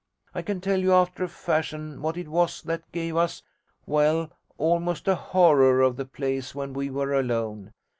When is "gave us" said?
2.91-3.43